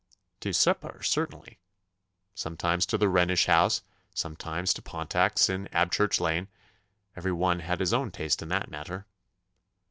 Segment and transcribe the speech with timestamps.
[0.39, 1.59] 'To supper, certainly.
[2.33, 3.83] Sometimes to the Rhenish House,
[4.15, 6.47] sometimes to Pontack's in Abchurch Lane.
[7.15, 9.05] Every one had his own taste in that matter.